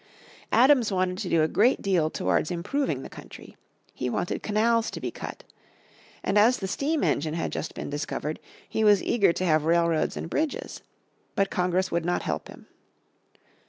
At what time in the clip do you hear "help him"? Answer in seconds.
12.23-12.65